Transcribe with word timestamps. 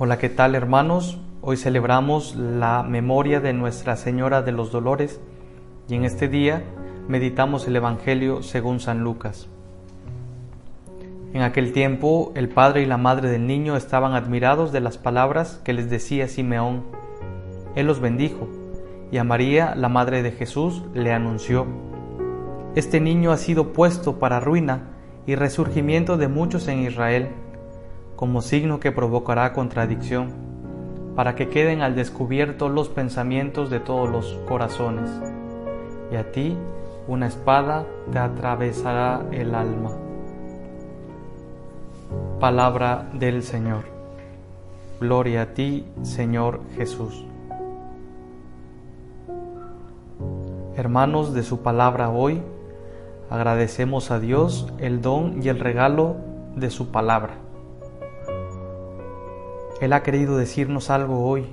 Hola, 0.00 0.18
¿qué 0.18 0.28
tal 0.28 0.54
hermanos? 0.54 1.18
Hoy 1.40 1.56
celebramos 1.56 2.36
la 2.36 2.84
memoria 2.84 3.40
de 3.40 3.52
Nuestra 3.52 3.96
Señora 3.96 4.42
de 4.42 4.52
los 4.52 4.70
Dolores 4.70 5.20
y 5.88 5.96
en 5.96 6.04
este 6.04 6.28
día 6.28 6.62
meditamos 7.08 7.66
el 7.66 7.74
Evangelio 7.74 8.44
según 8.44 8.78
San 8.78 9.02
Lucas. 9.02 9.48
En 11.32 11.42
aquel 11.42 11.72
tiempo 11.72 12.30
el 12.36 12.48
padre 12.48 12.82
y 12.82 12.86
la 12.86 12.96
madre 12.96 13.28
del 13.28 13.48
niño 13.48 13.74
estaban 13.74 14.14
admirados 14.14 14.70
de 14.70 14.78
las 14.78 14.98
palabras 14.98 15.60
que 15.64 15.72
les 15.72 15.90
decía 15.90 16.28
Simeón. 16.28 16.84
Él 17.74 17.88
los 17.88 17.98
bendijo 17.98 18.46
y 19.10 19.18
a 19.18 19.24
María, 19.24 19.74
la 19.74 19.88
madre 19.88 20.22
de 20.22 20.30
Jesús, 20.30 20.84
le 20.94 21.12
anunció, 21.12 21.66
Este 22.76 23.00
niño 23.00 23.32
ha 23.32 23.36
sido 23.36 23.72
puesto 23.72 24.20
para 24.20 24.38
ruina 24.38 24.90
y 25.26 25.34
resurgimiento 25.34 26.16
de 26.16 26.28
muchos 26.28 26.68
en 26.68 26.84
Israel 26.84 27.30
como 28.18 28.42
signo 28.42 28.80
que 28.80 28.90
provocará 28.90 29.52
contradicción, 29.52 30.32
para 31.14 31.36
que 31.36 31.48
queden 31.48 31.82
al 31.82 31.94
descubierto 31.94 32.68
los 32.68 32.88
pensamientos 32.88 33.70
de 33.70 33.78
todos 33.78 34.10
los 34.10 34.36
corazones, 34.48 35.08
y 36.10 36.16
a 36.16 36.32
ti 36.32 36.56
una 37.06 37.28
espada 37.28 37.86
te 38.10 38.18
atravesará 38.18 39.24
el 39.30 39.54
alma. 39.54 39.92
Palabra 42.40 43.08
del 43.12 43.44
Señor. 43.44 43.84
Gloria 45.00 45.42
a 45.42 45.54
ti, 45.54 45.86
Señor 46.02 46.60
Jesús. 46.74 47.24
Hermanos 50.74 51.34
de 51.34 51.44
su 51.44 51.62
palabra 51.62 52.10
hoy, 52.10 52.42
agradecemos 53.30 54.10
a 54.10 54.18
Dios 54.18 54.72
el 54.78 55.02
don 55.02 55.40
y 55.40 55.50
el 55.50 55.60
regalo 55.60 56.16
de 56.56 56.70
su 56.70 56.90
palabra 56.90 57.47
él 59.80 59.92
ha 59.92 60.02
querido 60.02 60.36
decirnos 60.36 60.90
algo 60.90 61.24
hoy 61.24 61.46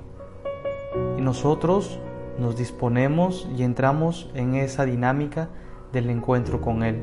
y 1.16 1.20
nosotros 1.20 2.00
nos 2.38 2.56
disponemos 2.56 3.48
y 3.56 3.62
entramos 3.62 4.30
en 4.34 4.56
esa 4.56 4.84
dinámica 4.84 5.48
del 5.92 6.10
encuentro 6.10 6.60
con 6.60 6.82
Él. 6.82 7.02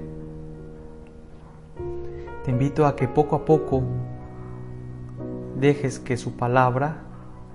Te 2.43 2.51
invito 2.51 2.85
a 2.85 2.95
que 2.97 3.07
poco 3.07 3.37
a 3.37 3.45
poco 3.45 3.83
dejes 5.57 5.97
que 5.97 6.17
su 6.17 6.35
palabra 6.35 7.03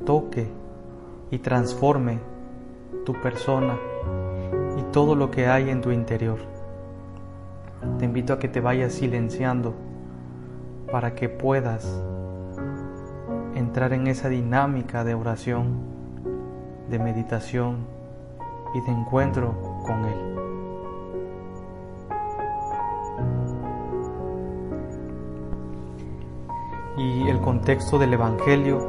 toque 0.06 0.48
y 1.30 1.38
transforme 1.38 2.20
tu 3.04 3.12
persona 3.12 3.76
y 4.78 4.82
todo 4.92 5.14
lo 5.14 5.30
que 5.30 5.46
hay 5.46 5.68
en 5.68 5.82
tu 5.82 5.90
interior. 5.90 6.38
Te 7.98 8.06
invito 8.06 8.32
a 8.32 8.38
que 8.38 8.48
te 8.48 8.60
vayas 8.60 8.94
silenciando 8.94 9.74
para 10.90 11.14
que 11.14 11.28
puedas 11.28 12.02
entrar 13.58 13.92
en 13.92 14.06
esa 14.06 14.28
dinámica 14.28 15.02
de 15.04 15.14
oración, 15.14 15.80
de 16.88 16.98
meditación 16.98 17.86
y 18.72 18.80
de 18.80 18.92
encuentro 18.92 19.54
con 19.84 20.04
Él. 20.04 20.34
Y 26.98 27.28
el 27.28 27.40
contexto 27.40 27.98
del 27.98 28.14
Evangelio 28.14 28.86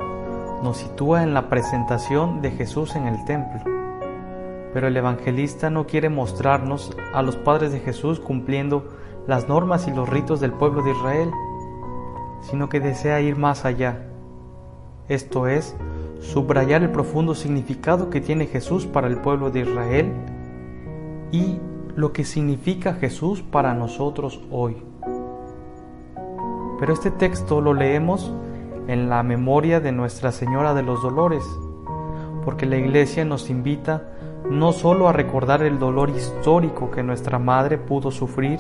nos 0.63 0.77
sitúa 0.77 1.23
en 1.23 1.33
la 1.33 1.49
presentación 1.49 2.41
de 2.41 2.51
Jesús 2.51 2.95
en 2.95 3.07
el 3.07 3.23
templo. 3.25 3.61
Pero 4.73 4.87
el 4.87 4.97
evangelista 4.97 5.71
no 5.71 5.87
quiere 5.87 6.09
mostrarnos 6.09 6.95
a 7.13 7.23
los 7.23 7.37
padres 7.37 7.71
de 7.71 7.79
Jesús 7.79 8.19
cumpliendo 8.19 8.87
las 9.25 9.47
normas 9.47 9.87
y 9.87 9.91
los 9.91 10.07
ritos 10.07 10.39
del 10.39 10.53
pueblo 10.53 10.83
de 10.83 10.91
Israel, 10.91 11.31
sino 12.41 12.69
que 12.69 12.79
desea 12.79 13.19
ir 13.21 13.35
más 13.35 13.65
allá 13.65 14.08
esto 15.09 15.47
es, 15.47 15.75
subrayar 16.21 16.83
el 16.83 16.92
profundo 16.92 17.36
significado 17.36 18.09
que 18.09 18.21
tiene 18.21 18.45
Jesús 18.45 18.86
para 18.86 19.08
el 19.08 19.17
pueblo 19.17 19.52
de 19.52 19.61
Israel 19.61 20.14
y 21.31 21.58
lo 21.95 22.14
que 22.14 22.23
significa 22.23 22.93
Jesús 22.93 23.42
para 23.42 23.73
nosotros 23.73 24.42
hoy. 24.52 24.77
Pero 26.80 26.93
este 26.93 27.11
texto 27.11 27.59
lo 27.59 27.73
leemos 27.73 28.33
en 28.87 29.09
la 29.09 29.21
memoria 29.23 29.80
de 29.80 29.92
Nuestra 29.92 30.31
Señora 30.31 30.73
de 30.73 30.83
los 30.83 31.02
Dolores, 31.02 31.43
porque 32.45 32.65
la 32.65 32.77
Iglesia 32.77 33.26
nos 33.26 33.49
invita 33.49 34.14
no 34.49 34.71
solo 34.71 35.09
a 35.09 35.14
recordar 35.14 35.61
el 35.64 35.77
dolor 35.77 36.09
histórico 36.09 36.89
que 36.89 37.03
nuestra 37.03 37.37
Madre 37.37 37.77
pudo 37.77 38.11
sufrir 38.11 38.59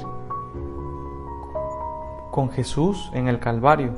con 2.31 2.49
Jesús 2.51 3.09
en 3.13 3.27
el 3.27 3.39
Calvario, 3.39 3.93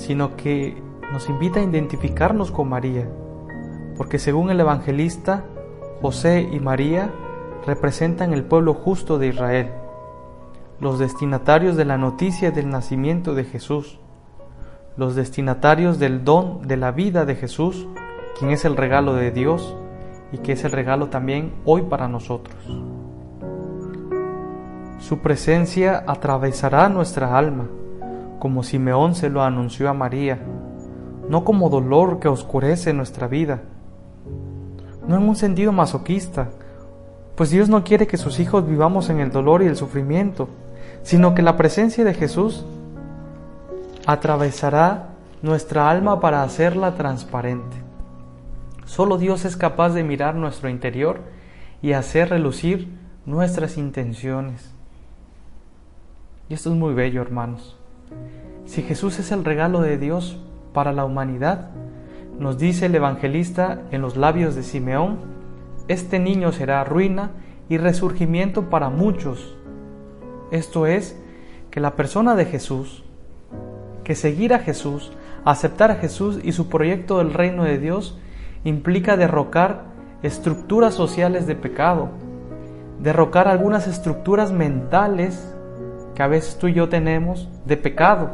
sino 0.00 0.34
que 0.34 0.82
nos 1.12 1.28
invita 1.28 1.60
a 1.60 1.62
identificarnos 1.62 2.50
con 2.50 2.70
María, 2.70 3.06
porque 3.98 4.18
según 4.18 4.50
el 4.50 4.58
evangelista, 4.58 5.44
José 6.00 6.48
y 6.50 6.58
María 6.58 7.12
representan 7.66 8.32
el 8.32 8.44
pueblo 8.44 8.72
justo 8.72 9.18
de 9.18 9.28
Israel, 9.28 9.70
los 10.80 10.98
destinatarios 10.98 11.76
de 11.76 11.84
la 11.84 11.98
noticia 11.98 12.50
del 12.50 12.70
nacimiento 12.70 13.34
de 13.34 13.44
Jesús, 13.44 14.00
los 14.96 15.14
destinatarios 15.14 15.98
del 15.98 16.24
don 16.24 16.66
de 16.66 16.78
la 16.78 16.92
vida 16.92 17.26
de 17.26 17.34
Jesús, 17.34 17.86
quien 18.38 18.52
es 18.52 18.64
el 18.64 18.78
regalo 18.78 19.14
de 19.14 19.30
Dios 19.30 19.76
y 20.32 20.38
que 20.38 20.52
es 20.52 20.64
el 20.64 20.72
regalo 20.72 21.08
también 21.08 21.52
hoy 21.66 21.82
para 21.82 22.08
nosotros. 22.08 22.56
Su 24.98 25.18
presencia 25.18 26.04
atravesará 26.06 26.88
nuestra 26.88 27.36
alma 27.36 27.68
como 28.40 28.64
Simeón 28.64 29.14
se 29.14 29.30
lo 29.30 29.44
anunció 29.44 29.88
a 29.88 29.94
María, 29.94 30.40
no 31.28 31.44
como 31.44 31.68
dolor 31.68 32.18
que 32.18 32.26
oscurece 32.26 32.92
nuestra 32.92 33.28
vida, 33.28 33.60
no 35.06 35.16
en 35.16 35.28
un 35.28 35.36
sentido 35.36 35.70
masoquista, 35.70 36.48
pues 37.36 37.50
Dios 37.50 37.68
no 37.68 37.84
quiere 37.84 38.06
que 38.06 38.16
sus 38.16 38.40
hijos 38.40 38.66
vivamos 38.66 39.10
en 39.10 39.20
el 39.20 39.30
dolor 39.30 39.62
y 39.62 39.66
el 39.66 39.76
sufrimiento, 39.76 40.48
sino 41.02 41.34
que 41.34 41.42
la 41.42 41.56
presencia 41.56 42.02
de 42.02 42.14
Jesús 42.14 42.64
atravesará 44.06 45.10
nuestra 45.42 45.90
alma 45.90 46.20
para 46.20 46.42
hacerla 46.42 46.94
transparente. 46.94 47.76
Solo 48.86 49.18
Dios 49.18 49.44
es 49.44 49.56
capaz 49.56 49.90
de 49.90 50.02
mirar 50.02 50.34
nuestro 50.34 50.68
interior 50.68 51.20
y 51.82 51.92
hacer 51.92 52.30
relucir 52.30 52.88
nuestras 53.26 53.76
intenciones. 53.76 54.74
Y 56.48 56.54
esto 56.54 56.70
es 56.70 56.76
muy 56.76 56.94
bello, 56.94 57.22
hermanos. 57.22 57.79
Si 58.64 58.82
Jesús 58.82 59.18
es 59.18 59.32
el 59.32 59.44
regalo 59.44 59.80
de 59.80 59.98
Dios 59.98 60.38
para 60.72 60.92
la 60.92 61.04
humanidad, 61.04 61.70
nos 62.38 62.58
dice 62.58 62.86
el 62.86 62.94
evangelista 62.94 63.82
en 63.90 64.00
los 64.00 64.16
labios 64.16 64.54
de 64.54 64.62
Simeón, 64.62 65.18
este 65.88 66.18
niño 66.18 66.52
será 66.52 66.84
ruina 66.84 67.32
y 67.68 67.78
resurgimiento 67.78 68.70
para 68.70 68.90
muchos. 68.90 69.56
Esto 70.50 70.86
es, 70.86 71.20
que 71.70 71.80
la 71.80 71.96
persona 71.96 72.34
de 72.34 72.44
Jesús, 72.44 73.04
que 74.04 74.14
seguir 74.14 74.54
a 74.54 74.58
Jesús, 74.58 75.12
aceptar 75.44 75.90
a 75.90 75.96
Jesús 75.96 76.40
y 76.42 76.52
su 76.52 76.68
proyecto 76.68 77.18
del 77.18 77.32
reino 77.32 77.64
de 77.64 77.78
Dios 77.78 78.18
implica 78.64 79.16
derrocar 79.16 79.84
estructuras 80.22 80.94
sociales 80.94 81.46
de 81.46 81.54
pecado, 81.54 82.10
derrocar 83.00 83.48
algunas 83.48 83.86
estructuras 83.86 84.52
mentales 84.52 85.54
que 86.20 86.24
a 86.24 86.28
veces 86.28 86.58
tú 86.58 86.68
y 86.68 86.74
yo 86.74 86.90
tenemos 86.90 87.48
de 87.64 87.78
pecado, 87.78 88.28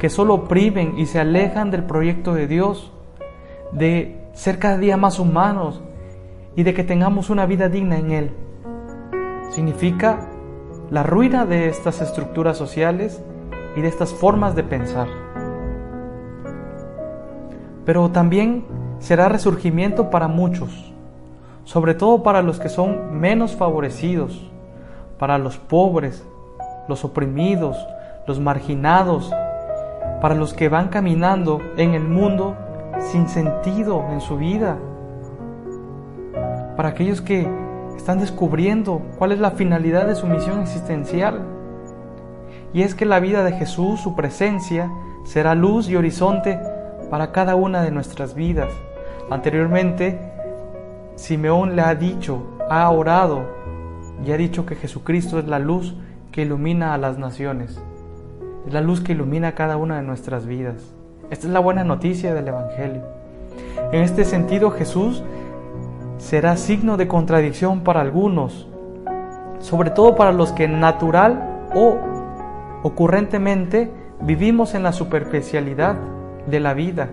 que 0.00 0.10
solo 0.10 0.34
oprimen 0.34 0.98
y 0.98 1.06
se 1.06 1.20
alejan 1.20 1.70
del 1.70 1.84
proyecto 1.84 2.34
de 2.34 2.48
Dios, 2.48 2.90
de 3.70 4.28
ser 4.32 4.58
cada 4.58 4.76
día 4.76 4.96
más 4.96 5.20
humanos 5.20 5.80
y 6.56 6.64
de 6.64 6.74
que 6.74 6.82
tengamos 6.82 7.30
una 7.30 7.46
vida 7.46 7.68
digna 7.68 7.96
en 7.96 8.10
Él. 8.10 8.30
Significa 9.50 10.30
la 10.90 11.04
ruina 11.04 11.46
de 11.46 11.68
estas 11.68 12.00
estructuras 12.00 12.56
sociales 12.56 13.22
y 13.76 13.82
de 13.82 13.86
estas 13.86 14.12
formas 14.12 14.56
de 14.56 14.64
pensar. 14.64 15.06
Pero 17.84 18.10
también 18.10 18.64
será 18.98 19.28
resurgimiento 19.28 20.10
para 20.10 20.26
muchos, 20.26 20.92
sobre 21.62 21.94
todo 21.94 22.24
para 22.24 22.42
los 22.42 22.58
que 22.58 22.68
son 22.68 23.20
menos 23.20 23.54
favorecidos, 23.54 24.50
para 25.20 25.38
los 25.38 25.56
pobres, 25.56 26.26
los 26.88 27.04
oprimidos, 27.04 27.76
los 28.26 28.40
marginados, 28.40 29.32
para 30.20 30.34
los 30.34 30.52
que 30.52 30.68
van 30.68 30.88
caminando 30.88 31.60
en 31.76 31.94
el 31.94 32.04
mundo 32.04 32.56
sin 33.00 33.28
sentido 33.28 34.04
en 34.10 34.20
su 34.20 34.36
vida, 34.36 34.76
para 36.76 36.90
aquellos 36.90 37.20
que 37.20 37.48
están 37.96 38.18
descubriendo 38.18 39.02
cuál 39.18 39.32
es 39.32 39.40
la 39.40 39.52
finalidad 39.52 40.06
de 40.06 40.14
su 40.14 40.26
misión 40.26 40.60
existencial. 40.60 41.40
Y 42.72 42.82
es 42.82 42.94
que 42.94 43.04
la 43.04 43.20
vida 43.20 43.42
de 43.42 43.52
Jesús, 43.52 44.00
su 44.00 44.14
presencia, 44.14 44.90
será 45.24 45.54
luz 45.54 45.88
y 45.88 45.96
horizonte 45.96 46.58
para 47.10 47.32
cada 47.32 47.56
una 47.56 47.82
de 47.82 47.90
nuestras 47.90 48.34
vidas. 48.34 48.72
Anteriormente, 49.30 50.18
Simeón 51.16 51.76
le 51.76 51.82
ha 51.82 51.94
dicho, 51.94 52.42
ha 52.68 52.88
orado 52.90 53.42
y 54.24 54.32
ha 54.32 54.36
dicho 54.36 54.64
que 54.66 54.76
Jesucristo 54.76 55.38
es 55.38 55.46
la 55.46 55.58
luz 55.58 55.94
que 56.32 56.42
ilumina 56.42 56.94
a 56.94 56.98
las 56.98 57.18
naciones. 57.18 57.80
es 58.66 58.72
la 58.72 58.80
luz 58.80 59.00
que 59.00 59.12
ilumina 59.12 59.54
cada 59.54 59.76
una 59.76 59.96
de 59.96 60.02
nuestras 60.02 60.46
vidas. 60.46 60.94
Esta 61.30 61.46
es 61.46 61.52
la 61.52 61.60
buena 61.60 61.84
noticia 61.84 62.34
del 62.34 62.48
Evangelio. 62.48 63.02
En 63.92 64.02
este 64.02 64.24
sentido, 64.24 64.70
Jesús 64.70 65.22
será 66.18 66.56
signo 66.56 66.96
de 66.96 67.08
contradicción 67.08 67.80
para 67.80 68.00
algunos, 68.00 68.68
sobre 69.60 69.90
todo 69.90 70.16
para 70.16 70.32
los 70.32 70.52
que 70.52 70.68
natural 70.68 71.68
o 71.74 71.96
ocurrentemente 72.82 73.90
vivimos 74.20 74.74
en 74.74 74.82
la 74.82 74.92
superficialidad 74.92 75.96
de 76.46 76.60
la 76.60 76.74
vida, 76.74 77.08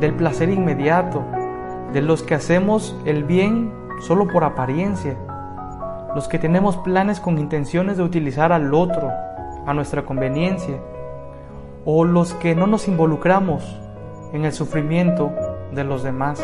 del 0.00 0.14
placer 0.14 0.50
inmediato, 0.50 1.24
de 1.92 2.02
los 2.02 2.22
que 2.22 2.34
hacemos 2.34 2.96
el 3.04 3.24
bien 3.24 3.72
solo 4.00 4.28
por 4.28 4.44
apariencia, 4.44 5.16
los 6.14 6.28
que 6.28 6.38
tenemos 6.38 6.76
planes 6.76 7.20
con 7.20 7.38
intenciones 7.38 7.96
de 7.96 8.04
utilizar 8.04 8.52
al 8.52 8.72
otro 8.72 9.10
a 9.66 9.74
nuestra 9.74 10.04
conveniencia, 10.04 10.78
o 11.84 12.04
los 12.04 12.34
que 12.34 12.54
no 12.54 12.66
nos 12.66 12.88
involucramos 12.88 13.80
en 14.32 14.44
el 14.44 14.52
sufrimiento 14.52 15.32
de 15.72 15.84
los 15.84 16.02
demás. 16.02 16.42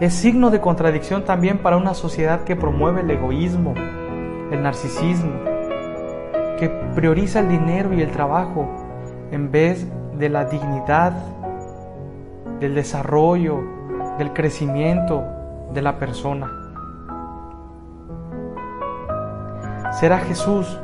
Es 0.00 0.14
signo 0.14 0.50
de 0.50 0.60
contradicción 0.60 1.24
también 1.24 1.58
para 1.58 1.76
una 1.76 1.94
sociedad 1.94 2.44
que 2.44 2.56
promueve 2.56 3.02
el 3.02 3.10
egoísmo, 3.10 3.74
el 4.50 4.62
narcisismo, 4.62 5.32
que 6.58 6.68
prioriza 6.94 7.40
el 7.40 7.48
dinero 7.48 7.94
y 7.94 8.02
el 8.02 8.10
trabajo 8.10 8.68
en 9.30 9.50
vez 9.50 9.86
de 10.18 10.28
la 10.28 10.44
dignidad, 10.44 11.12
del 12.60 12.74
desarrollo, 12.74 13.60
del 14.18 14.32
crecimiento 14.32 15.24
de 15.72 15.82
la 15.82 15.98
persona. 15.98 16.61
¿Será 19.92 20.18
Jesús 20.20 20.80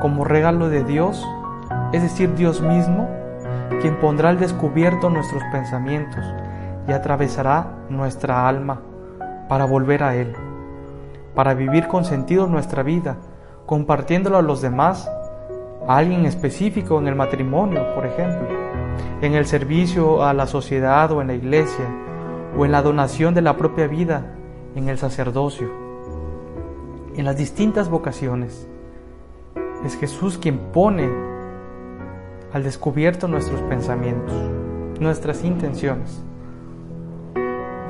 como 0.00 0.24
regalo 0.24 0.68
de 0.68 0.84
Dios, 0.84 1.26
es 1.92 2.02
decir, 2.02 2.34
Dios 2.34 2.60
mismo, 2.60 3.08
quien 3.80 3.98
pondrá 3.98 4.28
al 4.28 4.38
descubierto 4.38 5.10
nuestros 5.10 5.42
pensamientos 5.50 6.24
y 6.86 6.92
atravesará 6.92 7.66
nuestra 7.88 8.48
alma 8.48 8.80
para 9.48 9.64
volver 9.64 10.04
a 10.04 10.14
Él, 10.14 10.34
para 11.34 11.54
vivir 11.54 11.88
con 11.88 12.04
sentido 12.04 12.46
nuestra 12.46 12.84
vida, 12.84 13.16
compartiéndolo 13.66 14.38
a 14.38 14.42
los 14.42 14.62
demás, 14.62 15.10
a 15.88 15.96
alguien 15.96 16.24
específico 16.24 16.98
en 16.98 17.08
el 17.08 17.16
matrimonio, 17.16 17.94
por 17.94 18.06
ejemplo, 18.06 18.48
en 19.20 19.34
el 19.34 19.46
servicio 19.46 20.22
a 20.22 20.32
la 20.32 20.46
sociedad 20.46 21.10
o 21.10 21.20
en 21.20 21.26
la 21.26 21.34
iglesia, 21.34 21.86
o 22.56 22.64
en 22.64 22.70
la 22.70 22.82
donación 22.82 23.34
de 23.34 23.42
la 23.42 23.56
propia 23.56 23.88
vida 23.88 24.32
en 24.76 24.88
el 24.88 24.96
sacerdocio, 24.96 25.83
en 27.16 27.24
las 27.24 27.36
distintas 27.36 27.88
vocaciones. 27.88 28.68
Es 29.84 29.96
Jesús 29.96 30.38
quien 30.38 30.58
pone 30.72 31.08
al 32.52 32.62
descubierto 32.62 33.28
nuestros 33.28 33.60
pensamientos, 33.62 34.34
nuestras 35.00 35.44
intenciones. 35.44 36.22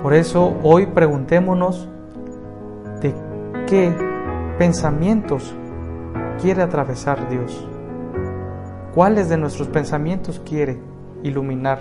Por 0.03 0.15
eso 0.15 0.55
hoy 0.63 0.87
preguntémonos 0.87 1.89
de 3.01 3.15
qué 3.67 3.93
pensamientos 4.59 5.55
quiere 6.41 6.63
atravesar 6.63 7.29
Dios. 7.29 7.67
¿Cuáles 8.95 9.29
de 9.29 9.37
nuestros 9.37 9.69
pensamientos 9.69 10.41
quiere 10.45 10.79
iluminar, 11.23 11.81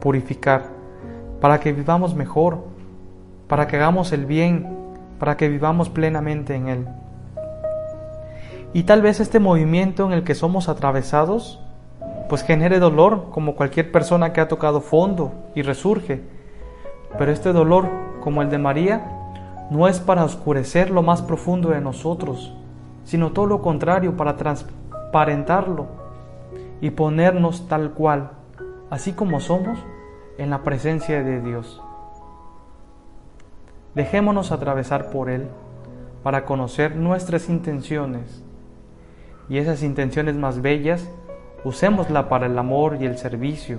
purificar, 0.00 0.70
para 1.40 1.60
que 1.60 1.72
vivamos 1.72 2.14
mejor, 2.14 2.64
para 3.48 3.66
que 3.66 3.76
hagamos 3.76 4.12
el 4.12 4.24
bien, 4.24 4.83
para 5.18 5.36
que 5.36 5.48
vivamos 5.48 5.88
plenamente 5.90 6.54
en 6.54 6.68
Él? 6.68 6.88
Y 8.72 8.84
tal 8.84 9.02
vez 9.02 9.20
este 9.20 9.38
movimiento 9.38 10.06
en 10.06 10.12
el 10.12 10.24
que 10.24 10.34
somos 10.34 10.68
atravesados, 10.68 11.60
pues 12.28 12.42
genere 12.42 12.78
dolor 12.78 13.30
como 13.30 13.54
cualquier 13.54 13.92
persona 13.92 14.32
que 14.32 14.40
ha 14.40 14.48
tocado 14.48 14.80
fondo 14.80 15.32
y 15.54 15.62
resurge 15.62 16.22
pero 17.18 17.30
este 17.30 17.52
dolor, 17.52 17.88
como 18.20 18.42
el 18.42 18.50
de 18.50 18.58
María, 18.58 19.04
no 19.70 19.86
es 19.88 20.00
para 20.00 20.24
oscurecer 20.24 20.90
lo 20.90 21.02
más 21.02 21.22
profundo 21.22 21.70
de 21.70 21.80
nosotros, 21.80 22.54
sino 23.04 23.32
todo 23.32 23.46
lo 23.46 23.62
contrario, 23.62 24.16
para 24.16 24.36
transparentarlo 24.36 25.86
y 26.80 26.90
ponernos 26.90 27.68
tal 27.68 27.92
cual, 27.92 28.32
así 28.90 29.12
como 29.12 29.40
somos, 29.40 29.78
en 30.38 30.50
la 30.50 30.62
presencia 30.62 31.22
de 31.22 31.40
Dios. 31.40 31.80
Dejémonos 33.94 34.52
atravesar 34.52 35.10
por 35.10 35.30
Él 35.30 35.48
para 36.22 36.44
conocer 36.44 36.96
nuestras 36.96 37.48
intenciones 37.48 38.42
y 39.48 39.58
esas 39.58 39.82
intenciones 39.82 40.36
más 40.36 40.62
bellas, 40.62 41.08
usémosla 41.64 42.28
para 42.28 42.46
el 42.46 42.58
amor 42.58 42.98
y 43.00 43.06
el 43.06 43.18
servicio 43.18 43.78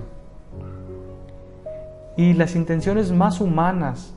y 2.16 2.32
las 2.32 2.56
intenciones 2.56 3.12
más 3.12 3.40
humanas, 3.40 4.14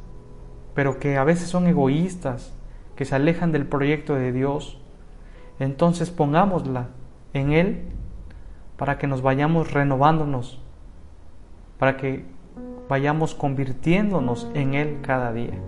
pero 0.74 1.00
que 1.00 1.18
a 1.18 1.24
veces 1.26 1.50
son 1.50 1.68
egoístas, 1.68 2.54
que 2.96 3.06
se 3.06 3.16
alejan 3.16 3.52
del 3.52 3.66
proyecto 3.66 4.16
de 4.16 4.32
Dios, 4.32 4.80
entonces 5.60 6.10
pongámosla 6.10 6.88
en 7.34 7.52
Él 7.52 7.82
para 8.78 8.98
que 8.98 9.08
nos 9.08 9.22
vayamos 9.22 9.74
renovándonos, 9.74 10.62
para 11.78 11.98
que 11.98 12.26
vayamos 12.88 13.36
convirtiéndonos 13.36 14.50
en 14.54 14.74
Él 14.74 15.00
cada 15.02 15.34
día. 15.34 15.60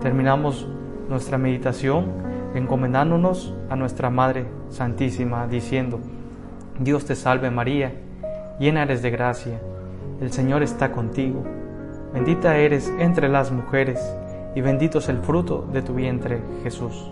Terminamos 0.00 0.66
nuestra 1.08 1.38
meditación 1.38 2.12
encomendándonos 2.54 3.54
a 3.68 3.76
nuestra 3.76 4.10
Madre 4.10 4.46
Santísima, 4.68 5.46
diciendo, 5.46 6.00
Dios 6.78 7.04
te 7.04 7.14
salve 7.14 7.50
María, 7.50 7.92
llena 8.58 8.82
eres 8.82 9.02
de 9.02 9.10
gracia 9.10 9.60
el 10.20 10.32
Señor 10.32 10.62
está 10.62 10.92
contigo. 10.92 11.42
Bendita 12.12 12.56
eres 12.58 12.92
entre 12.98 13.30
las 13.30 13.50
mujeres, 13.50 13.98
y 14.54 14.60
bendito 14.60 14.98
es 14.98 15.08
el 15.08 15.18
fruto 15.18 15.66
de 15.72 15.80
tu 15.80 15.94
vientre, 15.94 16.42
Jesús. 16.62 17.10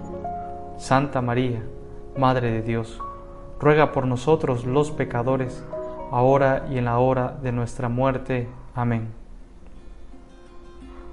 Santa 0.77 1.23
María, 1.23 1.63
Madre 2.19 2.51
de 2.51 2.63
Dios, 2.63 3.01
ruega 3.59 3.93
por 3.93 4.07
nosotros 4.07 4.67
los 4.67 4.91
pecadores, 4.91 5.65
ahora 6.11 6.67
y 6.71 6.77
en 6.77 6.85
la 6.85 6.99
hora 6.99 7.39
de 7.43 7.51
nuestra 7.51 7.89
muerte. 7.89 8.47
Amén. 8.75 9.09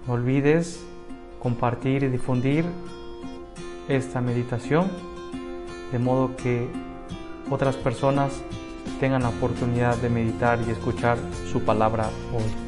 No 0.06 0.16
olvides 0.16 0.86
compartir 1.46 2.02
y 2.02 2.08
difundir 2.08 2.66
esta 3.88 4.20
meditación, 4.20 4.90
de 5.92 6.00
modo 6.00 6.36
que 6.36 6.68
otras 7.52 7.76
personas 7.76 8.42
tengan 9.00 9.22
la 9.22 9.30
oportunidad 9.30 9.96
de 9.98 10.10
meditar 10.10 10.58
y 10.68 10.72
escuchar 10.72 11.20
su 11.52 11.62
palabra 11.62 12.10
hoy. 12.34 12.65